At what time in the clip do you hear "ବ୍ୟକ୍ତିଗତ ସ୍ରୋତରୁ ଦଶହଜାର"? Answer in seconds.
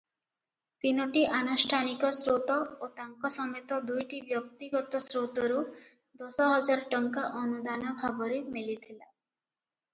4.31-6.91